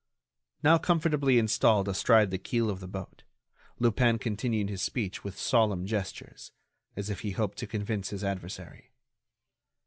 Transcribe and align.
Now 0.63 0.79
comfortably 0.79 1.37
installed 1.37 1.87
astride 1.87 2.31
the 2.31 2.39
keel 2.39 2.71
of 2.71 2.79
the 2.79 2.87
boat, 2.87 3.21
Lupin 3.77 4.17
continued 4.17 4.67
his 4.67 4.81
speech 4.81 5.23
with 5.23 5.37
solemn 5.37 5.85
gestures, 5.85 6.51
as 6.95 7.11
if 7.11 7.19
he 7.19 7.33
hoped 7.33 7.59
to 7.59 7.67
convince 7.67 8.09
his 8.09 8.23
adversary. 8.23 8.93